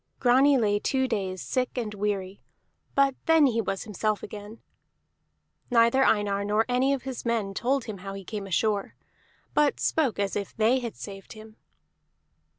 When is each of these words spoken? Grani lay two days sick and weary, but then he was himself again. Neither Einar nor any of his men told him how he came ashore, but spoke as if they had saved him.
Grani 0.19 0.57
lay 0.57 0.79
two 0.79 1.07
days 1.07 1.43
sick 1.43 1.77
and 1.77 1.93
weary, 1.93 2.41
but 2.95 3.13
then 3.27 3.45
he 3.45 3.61
was 3.61 3.83
himself 3.83 4.23
again. 4.23 4.59
Neither 5.69 6.03
Einar 6.03 6.43
nor 6.43 6.65
any 6.67 6.91
of 6.91 7.03
his 7.03 7.23
men 7.23 7.53
told 7.53 7.83
him 7.83 7.99
how 7.99 8.15
he 8.15 8.23
came 8.25 8.47
ashore, 8.47 8.95
but 9.53 9.79
spoke 9.79 10.17
as 10.17 10.35
if 10.35 10.57
they 10.57 10.79
had 10.79 10.95
saved 10.95 11.33
him. 11.33 11.55